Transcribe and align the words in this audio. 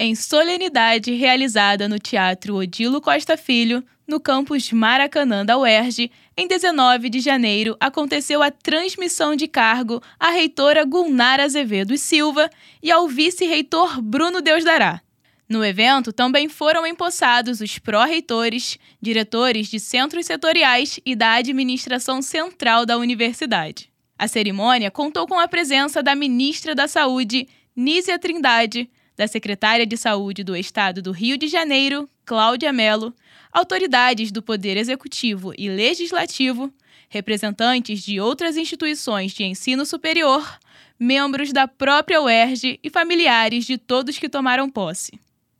Em 0.00 0.14
solenidade 0.14 1.12
realizada 1.12 1.88
no 1.88 1.98
Teatro 1.98 2.54
Odilo 2.54 3.00
Costa 3.00 3.36
Filho, 3.36 3.82
no 4.06 4.20
campus 4.20 4.70
Maracanã 4.70 5.44
da 5.44 5.58
UERJ, 5.58 6.08
em 6.36 6.46
19 6.46 7.10
de 7.10 7.18
janeiro, 7.18 7.76
aconteceu 7.80 8.40
a 8.40 8.48
transmissão 8.48 9.34
de 9.34 9.48
cargo 9.48 10.00
à 10.18 10.30
reitora 10.30 10.84
Gulnara 10.84 11.42
Azevedo 11.42 11.92
e 11.92 11.98
Silva 11.98 12.48
e 12.80 12.92
ao 12.92 13.08
vice-reitor 13.08 14.00
Bruno 14.00 14.40
Deusdará. 14.40 15.02
No 15.48 15.64
evento 15.64 16.12
também 16.12 16.48
foram 16.48 16.86
empossados 16.86 17.60
os 17.60 17.80
pró-reitores, 17.80 18.78
diretores 19.02 19.66
de 19.66 19.80
centros 19.80 20.26
setoriais 20.26 21.00
e 21.04 21.16
da 21.16 21.32
administração 21.32 22.22
central 22.22 22.86
da 22.86 22.96
universidade. 22.96 23.90
A 24.16 24.28
cerimônia 24.28 24.92
contou 24.92 25.26
com 25.26 25.40
a 25.40 25.48
presença 25.48 26.04
da 26.04 26.14
ministra 26.14 26.72
da 26.72 26.86
Saúde, 26.86 27.48
Nízia 27.74 28.16
Trindade, 28.16 28.88
da 29.18 29.26
secretária 29.26 29.84
de 29.84 29.96
Saúde 29.96 30.44
do 30.44 30.56
Estado 30.56 31.02
do 31.02 31.10
Rio 31.10 31.36
de 31.36 31.48
Janeiro, 31.48 32.08
Cláudia 32.24 32.72
Mello, 32.72 33.12
autoridades 33.52 34.30
do 34.30 34.40
Poder 34.40 34.76
Executivo 34.76 35.52
e 35.58 35.68
Legislativo, 35.68 36.72
representantes 37.08 38.00
de 38.00 38.20
outras 38.20 38.56
instituições 38.56 39.32
de 39.32 39.42
ensino 39.42 39.84
superior, 39.84 40.48
membros 40.96 41.52
da 41.52 41.66
própria 41.66 42.22
UERJ 42.22 42.78
e 42.80 42.88
familiares 42.88 43.66
de 43.66 43.76
todos 43.76 44.18
que 44.18 44.28
tomaram 44.28 44.70
posse. 44.70 45.18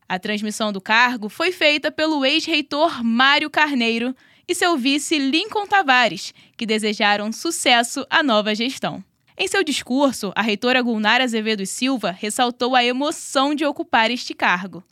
A 0.09 0.21
transmissão 0.21 0.73
do 0.73 0.81
cargo 0.81 1.29
foi 1.29 1.51
feita 1.51 1.91
pelo 1.91 2.25
ex-reitor 2.25 3.03
Mário 3.03 3.51
Carneiro 3.51 4.15
e 4.47 4.55
seu 4.55 4.77
vice 4.77 5.19
Lincoln 5.19 5.67
Tavares, 5.67 6.33
que 6.57 6.65
desejaram 6.65 7.33
sucesso 7.33 8.07
à 8.09 8.23
nova 8.23 8.55
gestão. 8.55 9.03
Em 9.41 9.47
seu 9.47 9.63
discurso, 9.63 10.33
a 10.35 10.43
reitora 10.43 10.83
Gulnara 10.83 11.23
Azevedo 11.23 11.65
Silva 11.65 12.11
ressaltou 12.11 12.75
a 12.75 12.83
emoção 12.83 13.55
de 13.55 13.65
ocupar 13.65 14.11
este 14.11 14.35
cargo, 14.35 14.83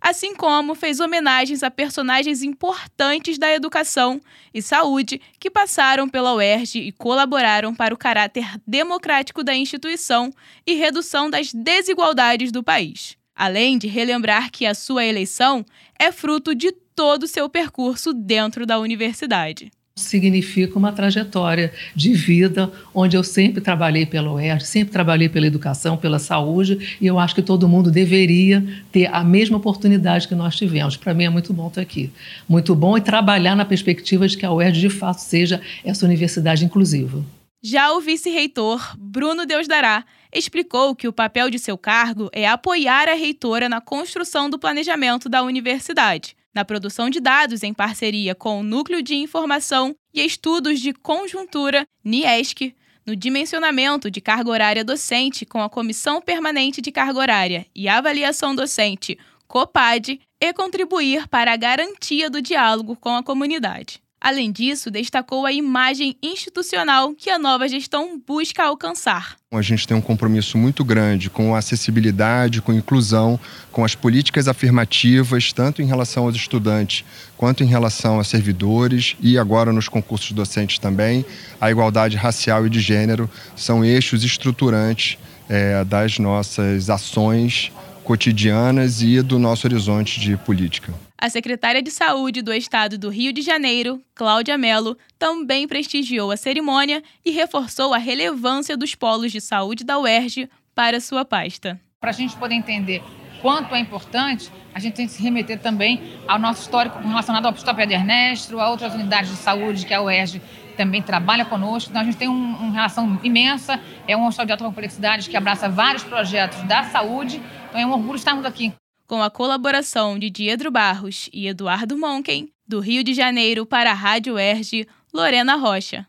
assim 0.00 0.32
como 0.32 0.76
fez 0.76 1.00
homenagens 1.00 1.64
a 1.64 1.72
personagens 1.72 2.40
importantes 2.40 3.36
da 3.36 3.52
educação 3.52 4.20
e 4.54 4.62
saúde 4.62 5.20
que 5.40 5.50
passaram 5.50 6.08
pela 6.08 6.34
UERJ 6.34 6.86
e 6.86 6.92
colaboraram 6.92 7.74
para 7.74 7.92
o 7.92 7.98
caráter 7.98 8.48
democrático 8.64 9.42
da 9.42 9.56
instituição 9.56 10.32
e 10.64 10.74
redução 10.74 11.28
das 11.28 11.52
desigualdades 11.52 12.52
do 12.52 12.62
país. 12.62 13.16
Além 13.34 13.76
de 13.76 13.88
relembrar 13.88 14.52
que 14.52 14.66
a 14.66 14.74
sua 14.74 15.04
eleição 15.04 15.66
é 15.98 16.12
fruto 16.12 16.54
de 16.54 16.70
todo 16.70 17.24
o 17.24 17.28
seu 17.28 17.48
percurso 17.48 18.12
dentro 18.12 18.64
da 18.64 18.78
universidade 18.78 19.72
significa 19.98 20.78
uma 20.78 20.92
trajetória 20.92 21.72
de 21.94 22.12
vida 22.12 22.70
onde 22.94 23.16
eu 23.16 23.24
sempre 23.24 23.62
trabalhei 23.62 24.04
pela 24.04 24.30
UERJ, 24.30 24.66
sempre 24.66 24.92
trabalhei 24.92 25.26
pela 25.26 25.46
educação, 25.46 25.96
pela 25.96 26.18
saúde, 26.18 26.98
e 27.00 27.06
eu 27.06 27.18
acho 27.18 27.34
que 27.34 27.40
todo 27.40 27.66
mundo 27.66 27.90
deveria 27.90 28.62
ter 28.92 29.06
a 29.06 29.24
mesma 29.24 29.56
oportunidade 29.56 30.28
que 30.28 30.34
nós 30.34 30.54
tivemos. 30.54 30.98
Para 30.98 31.14
mim 31.14 31.24
é 31.24 31.30
muito 31.30 31.50
bom 31.52 31.68
estar 31.68 31.80
aqui. 31.80 32.12
Muito 32.46 32.74
bom 32.74 32.98
e 32.98 33.00
trabalhar 33.00 33.56
na 33.56 33.64
perspectiva 33.64 34.28
de 34.28 34.36
que 34.36 34.44
a 34.44 34.52
UERJ 34.52 34.80
de 34.80 34.90
fato 34.90 35.18
seja 35.18 35.62
essa 35.82 36.04
universidade 36.04 36.62
inclusiva. 36.62 37.24
Já 37.62 37.90
o 37.92 38.00
vice-reitor, 38.00 38.94
Bruno 38.98 39.46
Deusdará, 39.46 40.04
explicou 40.30 40.94
que 40.94 41.08
o 41.08 41.12
papel 41.12 41.48
de 41.48 41.58
seu 41.58 41.78
cargo 41.78 42.28
é 42.32 42.46
apoiar 42.46 43.08
a 43.08 43.14
reitora 43.14 43.66
na 43.66 43.80
construção 43.80 44.50
do 44.50 44.58
planejamento 44.58 45.26
da 45.26 45.42
universidade 45.42 46.36
na 46.56 46.64
produção 46.64 47.10
de 47.10 47.20
dados 47.20 47.62
em 47.62 47.74
parceria 47.74 48.34
com 48.34 48.58
o 48.58 48.62
Núcleo 48.62 49.02
de 49.02 49.14
Informação 49.14 49.94
e 50.14 50.24
Estudos 50.24 50.80
de 50.80 50.94
Conjuntura, 50.94 51.86
NIESC, 52.02 52.74
no 53.04 53.14
dimensionamento 53.14 54.10
de 54.10 54.22
carga 54.22 54.50
horária 54.50 54.82
docente 54.82 55.44
com 55.44 55.62
a 55.62 55.68
Comissão 55.68 56.18
Permanente 56.18 56.80
de 56.80 56.90
Carga 56.90 57.18
Horária 57.18 57.66
e 57.74 57.86
Avaliação 57.90 58.54
Docente, 58.54 59.18
COPAD, 59.46 60.18
e 60.40 60.52
contribuir 60.54 61.28
para 61.28 61.52
a 61.52 61.56
garantia 61.56 62.30
do 62.30 62.40
diálogo 62.40 62.96
com 62.96 63.14
a 63.14 63.22
comunidade. 63.22 64.00
Além 64.26 64.50
disso, 64.50 64.90
destacou 64.90 65.46
a 65.46 65.52
imagem 65.52 66.16
institucional 66.20 67.14
que 67.14 67.30
a 67.30 67.38
nova 67.38 67.68
gestão 67.68 68.20
busca 68.26 68.64
alcançar. 68.64 69.36
A 69.52 69.62
gente 69.62 69.86
tem 69.86 69.96
um 69.96 70.00
compromisso 70.00 70.58
muito 70.58 70.84
grande 70.84 71.30
com 71.30 71.54
a 71.54 71.58
acessibilidade, 71.58 72.60
com 72.60 72.72
a 72.72 72.74
inclusão, 72.74 73.38
com 73.70 73.84
as 73.84 73.94
políticas 73.94 74.48
afirmativas, 74.48 75.52
tanto 75.52 75.80
em 75.80 75.86
relação 75.86 76.24
aos 76.24 76.34
estudantes 76.34 77.04
quanto 77.36 77.62
em 77.62 77.68
relação 77.68 78.18
a 78.18 78.24
servidores 78.24 79.14
e 79.20 79.38
agora 79.38 79.72
nos 79.72 79.88
concursos 79.88 80.32
docentes 80.32 80.80
também. 80.80 81.24
A 81.60 81.70
igualdade 81.70 82.16
racial 82.16 82.66
e 82.66 82.68
de 82.68 82.80
gênero 82.80 83.30
são 83.54 83.84
eixos 83.84 84.24
estruturantes 84.24 85.18
é, 85.48 85.84
das 85.84 86.18
nossas 86.18 86.90
ações 86.90 87.70
cotidianas 88.06 89.02
e 89.02 89.20
do 89.20 89.36
nosso 89.36 89.66
horizonte 89.66 90.20
de 90.20 90.36
política. 90.36 90.94
A 91.18 91.28
secretária 91.28 91.82
de 91.82 91.90
Saúde 91.90 92.40
do 92.40 92.52
Estado 92.52 92.96
do 92.96 93.08
Rio 93.08 93.32
de 93.32 93.42
Janeiro, 93.42 94.00
Cláudia 94.14 94.56
Mello, 94.56 94.96
também 95.18 95.66
prestigiou 95.66 96.30
a 96.30 96.36
cerimônia 96.36 97.02
e 97.24 97.32
reforçou 97.32 97.92
a 97.92 97.98
relevância 97.98 98.76
dos 98.76 98.94
polos 98.94 99.32
de 99.32 99.40
saúde 99.40 99.82
da 99.82 99.98
UERJ 99.98 100.48
para 100.72 101.00
sua 101.00 101.24
pasta. 101.24 101.80
Para 102.00 102.10
a 102.10 102.12
gente 102.12 102.36
poder 102.36 102.54
entender 102.54 103.02
quanto 103.40 103.74
é 103.74 103.78
importante, 103.78 104.50
a 104.74 104.78
gente 104.78 104.94
tem 104.94 105.06
que 105.06 105.12
se 105.12 105.22
remeter 105.22 105.58
também 105.58 106.18
ao 106.28 106.38
nosso 106.38 106.62
histórico 106.62 106.98
relacionado 106.98 107.46
ao 107.46 107.52
Hospital 107.52 107.74
Pedro 107.74 107.94
Ernesto, 107.94 108.60
a 108.60 108.68
outras 108.68 108.94
unidades 108.94 109.30
de 109.30 109.36
saúde 109.36 109.86
que 109.86 109.94
a 109.94 110.02
UERJ 110.02 110.40
também 110.76 111.00
trabalha 111.00 111.44
conosco. 111.44 111.90
Então, 111.90 112.02
a 112.02 112.04
gente 112.04 112.16
tem 112.16 112.28
um, 112.28 112.56
uma 112.56 112.72
relação 112.72 113.18
imensa, 113.22 113.80
é 114.06 114.16
um 114.16 114.26
hospital 114.26 114.46
de 114.46 114.52
alta 114.52 114.64
complexidade 114.64 115.30
que 115.30 115.36
abraça 115.36 115.68
vários 115.68 116.04
projetos 116.04 116.62
da 116.64 116.84
saúde. 116.84 117.40
Então, 117.68 117.80
é 117.80 117.86
um 117.86 117.92
orgulho 117.92 118.16
estarmos 118.16 118.44
aqui. 118.44 118.72
Com 119.06 119.22
a 119.22 119.30
colaboração 119.30 120.18
de 120.18 120.28
Diedro 120.28 120.70
Barros 120.70 121.30
e 121.32 121.46
Eduardo 121.46 121.96
Monken, 121.96 122.48
do 122.66 122.80
Rio 122.80 123.02
de 123.02 123.14
Janeiro 123.14 123.64
para 123.64 123.92
a 123.92 123.94
Rádio 123.94 124.38
Erge, 124.38 124.86
Lorena 125.14 125.56
Rocha. 125.56 126.06